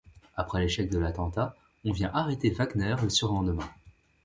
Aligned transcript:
Après 0.35 0.59
l'échec 0.59 0.89
de 0.89 0.97
l’attentat, 0.97 1.55
on 1.85 1.91
vient 1.91 2.09
arrêter 2.15 2.49
Wagner 2.49 2.95
le 3.03 3.09
surlendemain. 3.11 3.69